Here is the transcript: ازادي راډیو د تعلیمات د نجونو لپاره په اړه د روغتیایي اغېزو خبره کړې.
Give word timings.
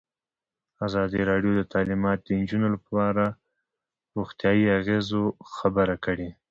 ازادي 0.87 1.21
راډیو 1.31 1.51
د 1.57 1.61
تعلیمات 1.73 2.19
د 2.23 2.27
نجونو 2.39 2.67
لپاره 2.75 2.95
په 3.11 3.11
اړه 3.11 3.25
د 3.33 3.37
روغتیایي 4.15 4.65
اغېزو 4.79 5.23
خبره 5.55 5.95
کړې. 6.05 6.29